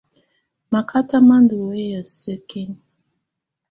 [0.71, 2.75] Makata má ndù wɛyà sǝ́kinǝ.